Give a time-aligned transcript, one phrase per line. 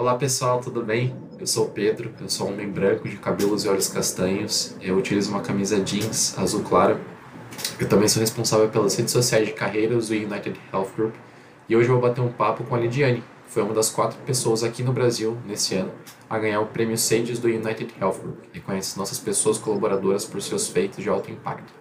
[0.00, 1.14] Olá pessoal, tudo bem?
[1.38, 4.74] Eu sou o Pedro, eu sou um homem branco de cabelos e olhos castanhos.
[4.80, 6.98] Eu utilizo uma camisa jeans azul claro.
[7.78, 11.14] Eu também sou responsável pelas redes sociais de carreiras do United Health Group.
[11.68, 14.18] E hoje eu vou bater um papo com a Lidiane, que foi uma das quatro
[14.24, 15.92] pessoas aqui no Brasil, nesse ano,
[16.30, 20.66] a ganhar o prêmio SAGES do United Health Group, reconhece nossas pessoas colaboradoras por seus
[20.66, 21.74] feitos de alto impacto.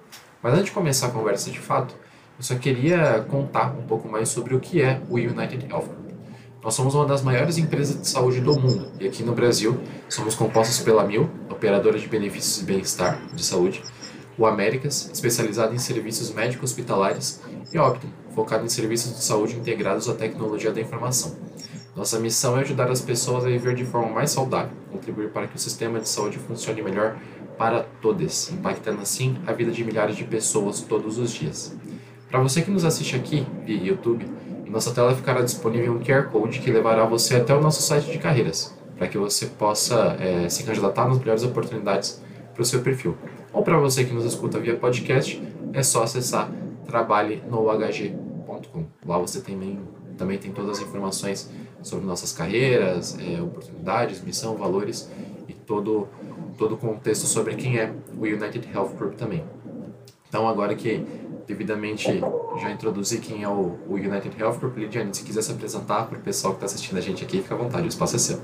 [0.44, 1.96] Mas antes de começar a conversa de fato,
[2.38, 6.09] eu só queria contar um pouco mais sobre o que é o United Health Group.
[6.62, 10.36] Nós somos uma das maiores empresas de saúde do mundo e aqui no Brasil somos
[10.36, 13.82] compostos pela Mil, operadora de benefícios e bem-estar de saúde,
[14.38, 17.42] o Américas, especializado em serviços médico-hospitalares,
[17.72, 21.36] e Optum, focado em serviços de saúde integrados à tecnologia da informação.
[21.96, 25.56] Nossa missão é ajudar as pessoas a viver de forma mais saudável, contribuir para que
[25.56, 27.18] o sistema de saúde funcione melhor
[27.58, 31.74] para todos, impactando assim a vida de milhares de pessoas todos os dias.
[32.30, 34.26] Para você que nos assiste aqui via YouTube,
[34.70, 38.20] nossa tela ficará disponível um QR Code que levará você até o nosso site de
[38.20, 42.22] carreiras, para que você possa é, se candidatar nas melhores oportunidades
[42.54, 43.18] para o seu perfil.
[43.52, 45.42] Ou para você que nos escuta via podcast,
[45.74, 46.52] é só acessar
[46.86, 48.86] trabalhenohg.com.
[49.06, 49.80] Lá você também,
[50.18, 51.50] também tem todas as informações
[51.82, 55.10] sobre nossas carreiras, é, oportunidades, missão, valores
[55.48, 56.08] e todo,
[56.58, 59.44] todo o contexto sobre quem é o United Health Group também.
[60.28, 61.04] Então, agora que
[61.50, 62.06] devidamente
[62.62, 64.78] já introduzi quem é o, o United Health Group.
[64.78, 67.56] Lidiane, se quiser se apresentar para o pessoal que está assistindo a gente aqui, fica
[67.56, 68.40] à vontade, o espaço é seu.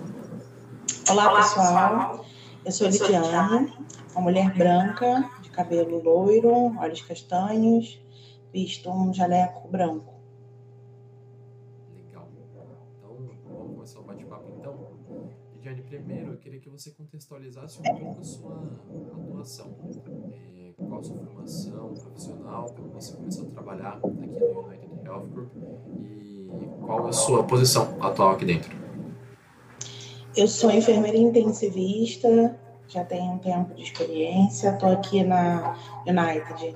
[1.07, 2.25] Olá, pessoal.
[2.65, 3.71] Eu sou Lidiane,
[4.11, 8.01] uma mulher branca, de cabelo loiro, olhos castanhos,
[8.51, 10.15] visto um jaleco branco.
[11.95, 12.27] Legal.
[12.97, 13.15] Então,
[13.47, 14.95] vamos começar o bate-papo então.
[15.53, 18.63] Lidiane, primeiro eu queria que você contextualizasse um pouco a sua
[19.21, 19.75] atuação.
[20.31, 25.27] É, qual a sua formação profissional, como você começou a trabalhar aqui no United Health
[25.33, 28.75] Group e qual a sua posição atual aqui dentro?
[30.35, 36.75] Eu sou enfermeira intensivista, já tenho um tempo de experiência, estou aqui na United,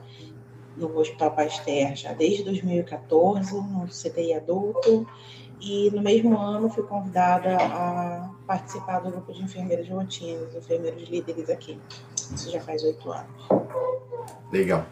[0.78, 5.06] no Hospital Pasteur, já desde 2014, no CTI adulto,
[5.62, 11.10] e no mesmo ano fui convidada a participar do grupo de enfermeiros de rotina, enfermeiros
[11.10, 11.78] líderes aqui.
[12.34, 13.48] Isso já faz oito anos.
[14.52, 14.86] Legal.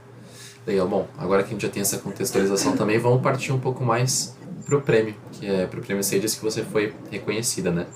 [0.67, 0.85] Legal.
[0.85, 4.35] Bom, agora que a gente já tem essa contextualização também, vamos partir um pouco mais
[4.65, 7.87] pro prêmio, que é pro prêmio Sages que você foi reconhecida, né?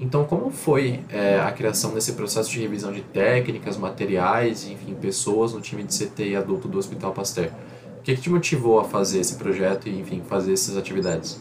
[0.00, 5.52] Então, como foi é, a criação desse processo de revisão de técnicas, materiais, enfim, pessoas
[5.52, 7.52] no time de CTI adulto do Hospital Pasteur?
[7.98, 11.40] O que, que te motivou a fazer esse projeto e, enfim, fazer essas atividades?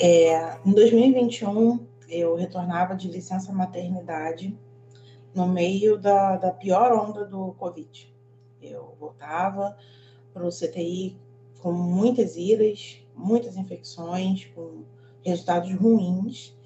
[0.00, 1.78] É, em 2021,
[2.08, 4.56] eu retornava de licença maternidade
[5.32, 8.11] no meio da, da pior onda do Covid.
[8.62, 9.76] Eu voltava
[10.32, 11.16] para o CTI
[11.60, 14.84] com muitas iras, muitas infecções, com
[15.24, 16.56] resultados ruins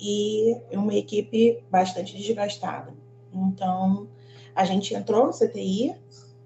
[0.00, 2.92] e uma equipe bastante desgastada.
[3.32, 4.08] Então,
[4.54, 5.94] a gente entrou no CTI,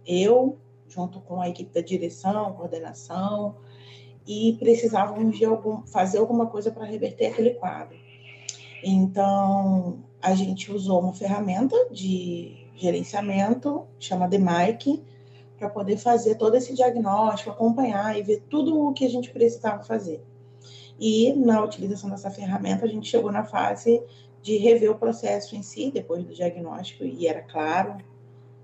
[0.07, 0.57] eu,
[0.89, 3.57] junto com a equipe da direção, coordenação,
[4.27, 7.97] e precisávamos de algum, fazer alguma coisa para reverter aquele quadro.
[8.85, 15.03] Então, a gente usou uma ferramenta de gerenciamento, chama DMIC,
[15.59, 19.83] para poder fazer todo esse diagnóstico, acompanhar e ver tudo o que a gente precisava
[19.83, 20.23] fazer.
[20.99, 24.03] E na utilização dessa ferramenta, a gente chegou na fase
[24.41, 27.97] de rever o processo em si, depois do diagnóstico, e era claro,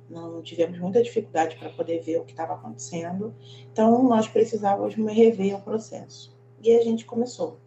[0.09, 3.35] não tivemos muita dificuldade para poder ver o que estava acontecendo.
[3.73, 6.33] Então, nós precisávamos rever o processo.
[6.63, 7.59] E a gente começou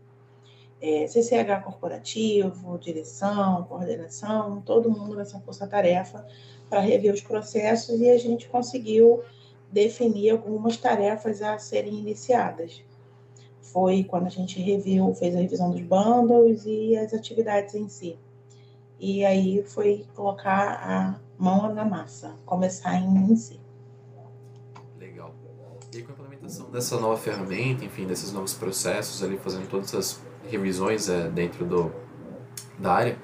[0.81, 6.25] é, CCH corporativo, direção, coordenação, todo mundo nessa força-tarefa
[6.69, 9.23] para rever os processos e a gente conseguiu
[9.71, 12.83] definir algumas tarefas a serem iniciadas.
[13.61, 18.17] Foi quando a gente reviu, fez a revisão dos bundles e as atividades em si.
[18.99, 23.59] E aí foi colocar a mão na massa, começar em, si.
[24.97, 25.33] Legal.
[25.93, 30.13] E com a implementação dessa nova ferramenta, enfim, desses novos processos ali, fazendo todas essas
[30.49, 31.91] revisões é, dentro do,
[32.79, 33.17] da área,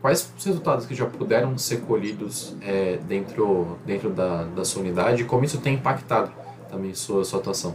[0.00, 5.22] quais os resultados que já puderam ser colhidos é, dentro, dentro da, da sua unidade
[5.22, 6.32] e como isso tem impactado
[6.68, 7.74] também sua, sua atuação?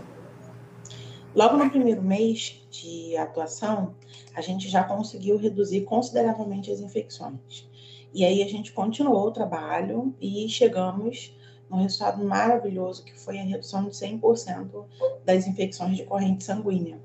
[1.35, 3.95] Logo no primeiro mês de atuação,
[4.33, 7.67] a gente já conseguiu reduzir consideravelmente as infecções.
[8.13, 11.37] E aí a gente continuou o trabalho e chegamos
[11.69, 14.85] num resultado maravilhoso, que foi a redução de 100%
[15.25, 16.99] das infecções de corrente sanguínea.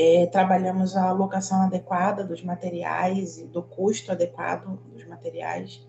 [0.00, 5.84] É, trabalhamos a alocação adequada dos materiais e do custo adequado dos materiais.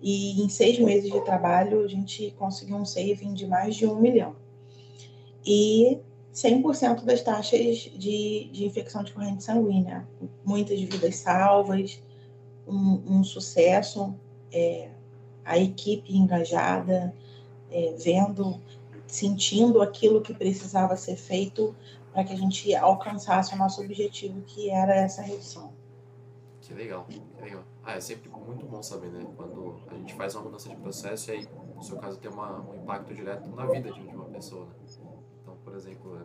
[0.00, 3.96] E em seis meses de trabalho, a gente conseguiu um saving de mais de um
[3.96, 4.34] milhão.
[5.44, 6.00] E
[6.34, 10.08] 100% das taxas de, de infecção de corrente sanguínea.
[10.44, 12.02] Muitas vidas salvas,
[12.66, 14.14] um, um sucesso,
[14.52, 14.88] é,
[15.44, 17.14] a equipe engajada,
[17.70, 18.60] é, vendo,
[19.06, 21.74] sentindo aquilo que precisava ser feito
[22.12, 25.72] para que a gente alcançasse o nosso objetivo, que era essa redução.
[26.60, 27.62] Que legal, que legal.
[27.82, 29.26] Ah, é sempre muito bom saber, né?
[29.36, 32.60] Quando a gente faz uma mudança de processo e aí, no seu caso, tem uma,
[32.60, 34.72] um impacto direto na vida de uma pessoa, né?
[35.42, 36.20] Então, por exemplo,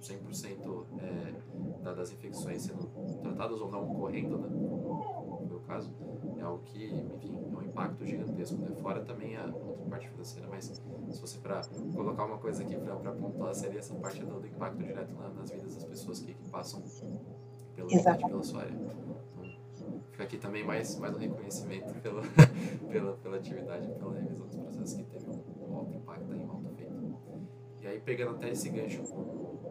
[0.00, 2.86] 100% é, das infecções sendo
[3.22, 4.48] tratadas ou não ocorrendo, né?
[4.48, 5.90] No meu caso,
[6.36, 8.68] é algo que, enfim, é impacto gigantesco, né?
[8.82, 11.62] Fora também a outra parte financeira, mas se fosse para
[11.94, 15.50] colocar uma coisa aqui para pontuar, seria essa parte do, do impacto direto na, nas
[15.50, 16.82] vidas das pessoas que, que passam
[17.76, 18.72] pelo, pela sua área.
[18.72, 22.22] Então, fica aqui também mais, mais um reconhecimento pelo,
[22.90, 26.68] pela, pela atividade, pela revisão dos processos que teve um, um alto impacto um alto
[26.72, 27.16] efeito.
[27.80, 29.02] E aí, pegando até esse gancho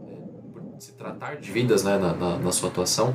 [0.07, 3.13] é, por se tratar de vidas né, na, na, na sua atuação,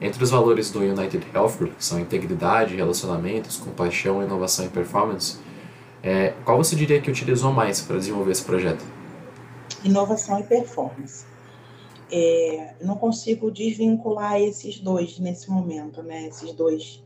[0.00, 5.38] entre os valores do United Health Group, que são integridade, relacionamentos, compaixão, inovação e performance,
[6.02, 8.84] é, qual você diria que utilizou mais para desenvolver esse projeto?
[9.82, 11.24] Inovação e performance.
[12.10, 16.26] É, não consigo desvincular esses dois nesse momento, né?
[16.28, 17.02] Esses dois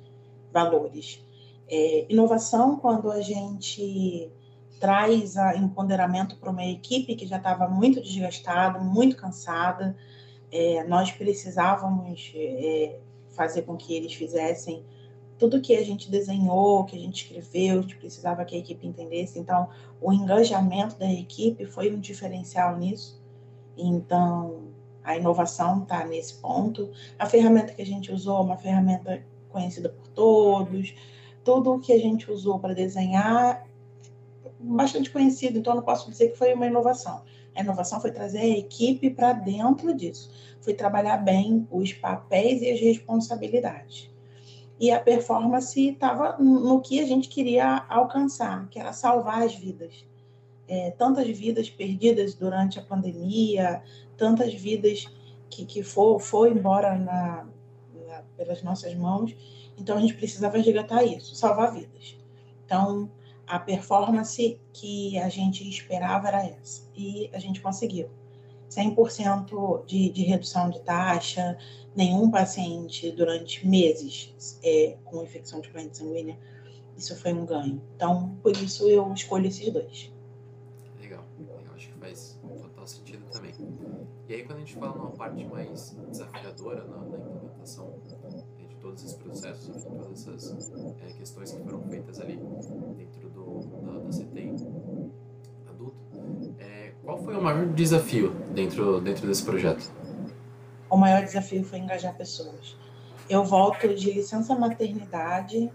[0.52, 1.22] valores.
[1.68, 4.30] É, inovação, quando a gente
[4.78, 9.96] traz a empoderamento para uma equipe que já estava muito desgastada, muito cansada,
[10.52, 12.98] é, nós precisávamos é,
[13.30, 14.84] fazer com que eles fizessem
[15.38, 18.86] tudo que a gente desenhou, que a gente escreveu, a gente precisava que a equipe
[18.86, 19.38] entendesse.
[19.38, 19.70] Então,
[20.00, 23.18] o engajamento da equipe foi um diferencial nisso.
[23.74, 24.64] Então,
[25.02, 26.90] a inovação está nesse ponto.
[27.18, 30.94] A ferramenta que a gente usou é uma ferramenta conhecida por todos.
[31.42, 33.66] Tudo que a gente usou para desenhar
[34.58, 37.22] bastante conhecido, então não posso dizer que foi uma inovação.
[37.54, 40.30] A inovação foi trazer a equipe para dentro disso,
[40.60, 44.10] foi trabalhar bem os papéis e as responsabilidades.
[44.78, 50.06] E a performance estava no que a gente queria alcançar, que era salvar as vidas.
[50.66, 53.82] É, tantas vidas perdidas durante a pandemia,
[54.16, 55.06] tantas vidas
[55.50, 57.46] que, que foi embora na,
[58.06, 59.36] na, pelas nossas mãos.
[59.76, 62.16] Então a gente precisava resgatar isso, salvar vidas.
[62.64, 63.10] Então
[63.50, 66.88] a performance que a gente esperava era essa.
[66.96, 68.08] E a gente conseguiu.
[68.70, 71.58] 100% de, de redução de taxa,
[71.96, 76.38] nenhum paciente durante meses é, com infecção de corrente sanguínea.
[76.96, 77.82] Isso foi um ganho.
[77.96, 80.12] Então, por isso eu escolho esses dois.
[81.00, 81.74] Legal, legal.
[81.74, 83.52] Acho que faz total sentido também.
[84.28, 87.92] E aí, quando a gente fala numa parte mais desafiadora na, na implementação
[88.80, 92.36] todos esses processos, enfim, todas essas é, questões que foram feitas ali
[92.96, 94.54] dentro da, da CTI
[95.68, 95.96] adulto.
[96.58, 99.90] É, qual foi o maior desafio dentro, dentro desse projeto?
[100.88, 102.76] O maior desafio foi engajar pessoas.
[103.28, 105.70] Eu volto de licença maternidade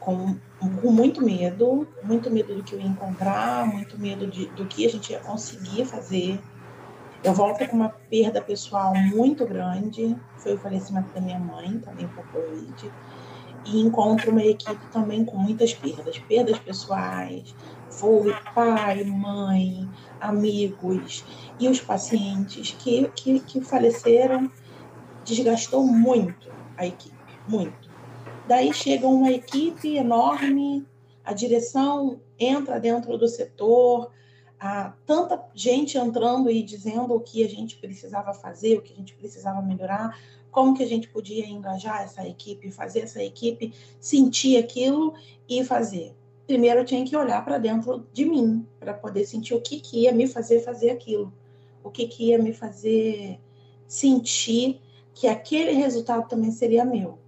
[0.00, 4.64] com, com muito medo, muito medo do que eu ia encontrar, muito medo de, do
[4.64, 6.40] que a gente ia conseguir fazer
[7.26, 12.06] eu volto com uma perda pessoal muito grande, foi o falecimento da minha mãe, também
[12.06, 12.92] por Covid,
[13.66, 17.54] e encontro uma equipe também com muitas perdas, perdas pessoais,
[17.90, 19.88] foi pai, mãe,
[20.20, 21.24] amigos
[21.58, 24.50] e os pacientes que, que, que faleceram,
[25.24, 27.16] desgastou muito a equipe,
[27.48, 27.90] muito.
[28.46, 30.86] Daí chega uma equipe enorme,
[31.24, 34.10] a direção entra dentro do setor,
[34.58, 38.96] a tanta gente entrando e dizendo o que a gente precisava fazer, o que a
[38.96, 40.18] gente precisava melhorar,
[40.50, 45.14] como que a gente podia engajar essa equipe, fazer essa equipe sentir aquilo
[45.48, 46.14] e fazer.
[46.46, 50.04] Primeiro eu tinha que olhar para dentro de mim, para poder sentir o que, que
[50.04, 51.32] ia me fazer fazer aquilo,
[51.84, 53.38] o que, que ia me fazer
[53.86, 54.80] sentir
[55.12, 57.18] que aquele resultado também seria meu.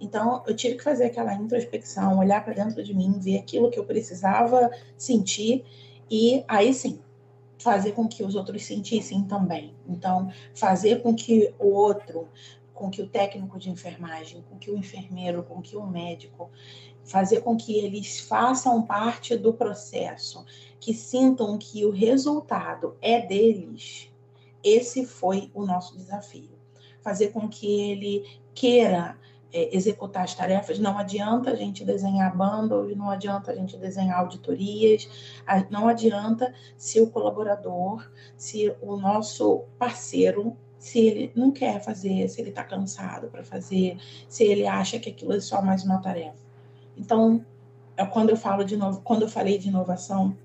[0.00, 3.78] Então, eu tive que fazer aquela introspecção, olhar para dentro de mim, ver aquilo que
[3.78, 5.64] eu precisava sentir
[6.10, 7.00] e aí sim
[7.58, 9.74] fazer com que os outros sentissem também.
[9.88, 12.28] Então, fazer com que o outro,
[12.74, 16.50] com que o técnico de enfermagem, com que o enfermeiro, com que o médico,
[17.04, 20.44] fazer com que eles façam parte do processo,
[20.80, 24.10] que sintam que o resultado é deles.
[24.62, 26.58] Esse foi o nosso desafio.
[27.02, 29.18] Fazer com que ele queira
[29.54, 34.18] é, executar as tarefas, não adianta a gente desenhar bundles, não adianta a gente desenhar
[34.18, 35.08] auditorias,
[35.70, 38.04] não adianta se o colaborador,
[38.36, 43.96] se o nosso parceiro, se ele não quer fazer, se ele está cansado para fazer,
[44.28, 46.34] se ele acha que aquilo é só mais uma tarefa.
[46.96, 47.46] Então,
[47.96, 50.36] é quando eu falo de novo, quando eu falei de inovação,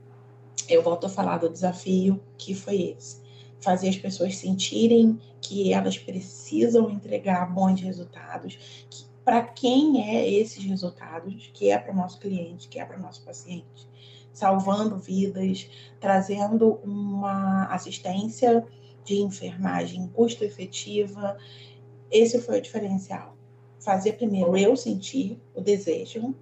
[0.69, 3.21] eu volto a falar do desafio que foi esse.
[3.59, 8.85] Fazer as pessoas sentirem que elas precisam entregar bons resultados,
[9.25, 13.01] para quem é esses resultados, que é para o nosso cliente, que é para o
[13.01, 13.89] nosso paciente,
[14.31, 15.67] salvando vidas,
[15.99, 18.63] trazendo uma assistência
[19.03, 21.35] de enfermagem custo efetiva.
[22.11, 23.35] Esse foi o diferencial.
[23.79, 26.35] Fazer primeiro eu sentir o desejo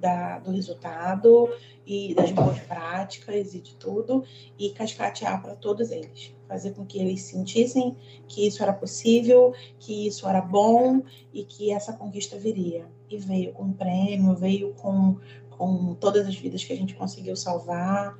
[0.00, 1.52] da, do resultado
[1.84, 4.22] e das boas práticas e de tudo,
[4.56, 7.96] e cascatear para todos eles fazer com que eles sentissem
[8.28, 12.86] que isso era possível, que isso era bom e que essa conquista viria.
[13.08, 15.16] E veio com prêmio, veio com,
[15.48, 18.18] com todas as vidas que a gente conseguiu salvar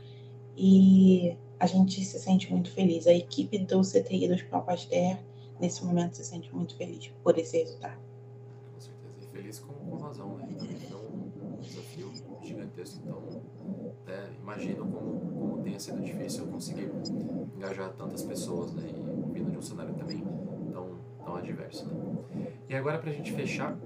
[0.56, 3.06] e a gente se sente muito feliz.
[3.06, 5.18] A equipe do CTI do Hospital Pasteur,
[5.60, 8.00] nesse momento, se sente muito feliz por esse resultado.
[8.74, 10.48] Com certeza, e feliz com razão, né?
[10.50, 12.10] Então, um desafio
[12.80, 13.20] Então,
[14.06, 16.90] né, imagino como, como tenha sido difícil conseguir
[17.56, 18.84] engajar tantas pessoas, né?
[18.88, 20.24] E vindo de um cenário também
[20.72, 22.48] tão, tão adverso, né?
[22.68, 23.76] E agora, para a gente fechar,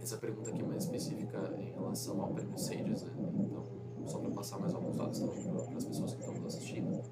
[0.00, 3.12] essa pergunta aqui mais específica em relação ao prêmio Sages, né?
[3.40, 3.64] Então,
[4.06, 7.02] só para passar mais alguns dados também para as pessoas que estão nos assistindo.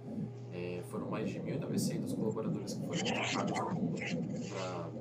[0.52, 4.00] É, foram mais de 1.900 colaboradores que foram indicados ao mundo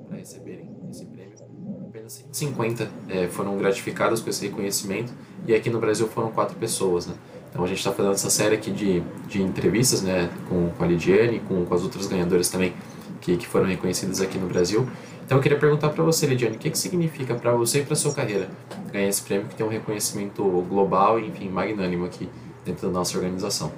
[0.08, 1.38] para receberem esse prêmio.
[1.88, 5.12] Apenas 150 é, foram gratificados com esse reconhecimento
[5.46, 7.14] e aqui no Brasil foram quatro pessoas, né?
[7.50, 10.86] Então a gente está fazendo essa série aqui de, de entrevistas, né, com, com a
[10.88, 12.74] Lidiane, com, com as outras ganhadoras também
[13.20, 14.88] que, que foram reconhecidas aqui no Brasil.
[15.24, 17.94] Então eu queria perguntar para você, Lidiane, o que, que significa para você e para
[17.94, 18.50] sua carreira
[18.92, 22.28] ganhar esse prêmio que tem um reconhecimento global e, enfim, magnânimo aqui
[22.64, 23.72] dentro da nossa organização?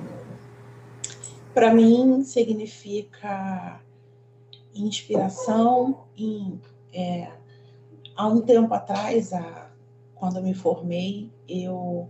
[1.52, 3.78] Para mim significa
[4.74, 6.04] inspiração.
[6.16, 6.60] Em,
[6.92, 7.28] é,
[8.16, 9.70] há um tempo atrás, a,
[10.14, 12.08] quando eu me formei, eu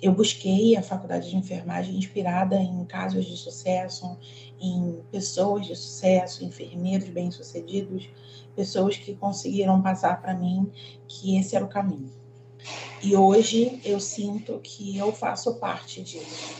[0.00, 4.16] eu busquei a faculdade de enfermagem inspirada em casos de sucesso,
[4.60, 8.08] em pessoas de sucesso, enfermeiros bem-sucedidos,
[8.54, 10.70] pessoas que conseguiram passar para mim
[11.08, 12.12] que esse era o caminho.
[13.02, 16.54] E hoje eu sinto que eu faço parte disso.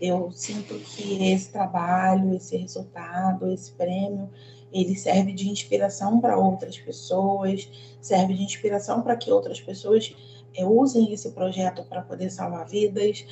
[0.00, 4.28] Eu sinto que esse trabalho, esse resultado, esse prêmio,
[4.74, 10.12] ele serve de inspiração para outras pessoas, serve de inspiração para que outras pessoas
[10.52, 13.24] é, usem esse projeto para poder salvar vidas,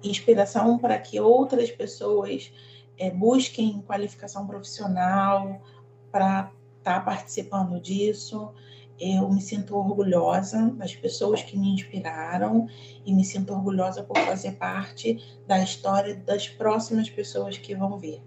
[0.00, 2.52] inspiração para que outras pessoas
[2.96, 5.60] é, busquem qualificação profissional
[6.12, 8.52] para estar tá participando disso.
[8.98, 12.68] Eu me sinto orgulhosa das pessoas que me inspiraram
[13.04, 18.22] e me sinto orgulhosa por fazer parte da história das próximas pessoas que vão ver.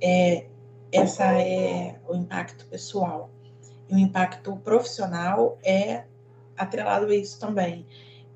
[0.00, 0.46] É,
[0.96, 3.30] essa é o impacto pessoal.
[3.88, 6.04] E o impacto profissional é
[6.56, 7.86] atrelado a isso também.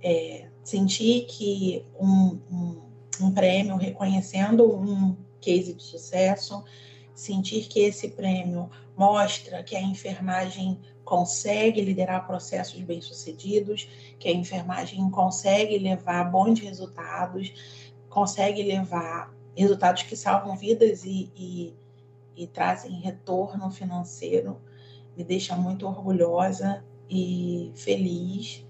[0.02, 2.82] É, sentir que um, um,
[3.20, 6.62] um prêmio reconhecendo um case de sucesso,
[7.14, 13.88] sentir que esse prêmio mostra que a enfermagem consegue liderar processos bem-sucedidos,
[14.18, 17.52] que a enfermagem consegue levar bons resultados,
[18.08, 21.74] consegue levar resultados que salvam vidas e, e,
[22.40, 24.56] e trazem retorno financeiro,
[25.14, 28.64] me deixa muito orgulhosa e feliz.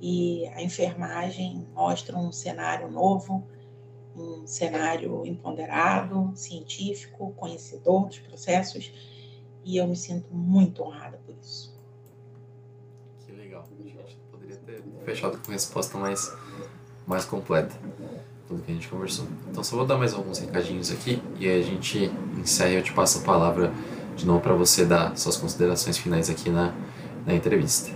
[0.00, 3.46] E a enfermagem mostra um cenário novo,
[4.16, 8.90] um cenário empoderado, científico, conhecedor dos processos,
[9.62, 11.78] e eu me sinto muito honrada por isso.
[13.26, 13.68] Que legal.
[13.70, 16.34] A gente poderia ter fechado com resposta mais,
[17.06, 17.78] mais completa.
[18.52, 19.24] Tudo que a gente conversou.
[19.50, 22.82] Então, só vou dar mais alguns recadinhos aqui e aí a gente encerra e eu
[22.82, 23.72] te passo a palavra
[24.14, 26.70] de novo para você dar suas considerações finais aqui na,
[27.26, 27.90] na entrevista.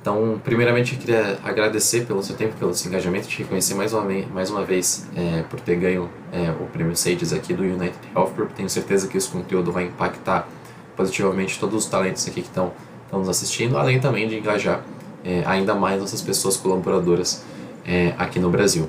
[0.00, 4.04] Então, primeiramente, eu queria agradecer pelo seu tempo, pelo seu engajamento, te reconhecer mais uma,
[4.32, 8.30] mais uma vez é, por ter ganho é, o prêmio SAGES aqui do United Health
[8.36, 8.52] Group.
[8.52, 10.48] Tenho certeza que esse conteúdo vai impactar
[10.96, 12.72] positivamente todos os talentos aqui que estão
[13.12, 14.80] nos assistindo, além também de engajar
[15.24, 17.42] é, ainda mais nossas pessoas colaboradoras
[17.84, 18.88] é, aqui no Brasil.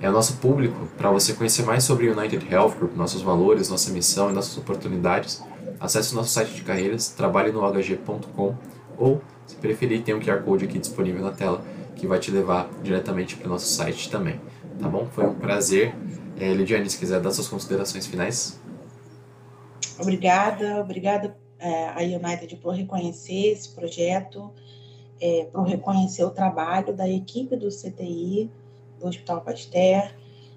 [0.00, 3.68] É o nosso público, para você conhecer mais sobre o United Health Group, nossos valores,
[3.68, 5.42] nossa missão e nossas oportunidades,
[5.80, 8.54] acesse o nosso site de carreiras, trabalhe no hg.com
[8.96, 11.64] ou, se preferir, tem um QR Code aqui disponível na tela
[11.96, 14.40] que vai te levar diretamente para o nosso site também.
[14.80, 15.06] Tá bom?
[15.10, 15.94] Foi um prazer.
[16.38, 18.60] É, Lidiane, se quiser dar suas considerações finais.
[19.98, 24.52] Obrigada, obrigada é, a United por reconhecer esse projeto,
[25.20, 28.48] é, por reconhecer o trabalho da equipe do CTI,
[28.98, 30.14] do Hospital Pasteur.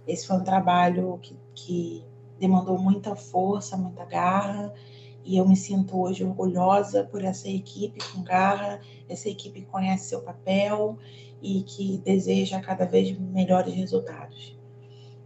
[0.08, 2.04] Esse foi um trabalho que, que
[2.40, 4.74] demandou muita força, muita garra,
[5.24, 10.06] e eu me sinto hoje orgulhosa por essa equipe com garra, essa equipe que conhece
[10.06, 10.98] seu papel
[11.42, 14.58] e que deseja cada vez melhores resultados.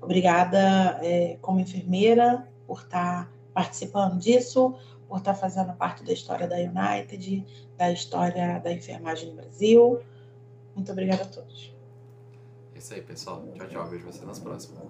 [0.01, 4.75] Obrigada, é, como enfermeira, por estar participando disso,
[5.07, 7.45] por estar fazendo parte da história da United,
[7.77, 9.99] da história da enfermagem no Brasil.
[10.75, 11.74] Muito obrigada a todos.
[12.75, 13.47] É isso aí, pessoal.
[13.55, 13.87] Tchau, tchau.
[13.87, 14.83] Vejo você nas próximas.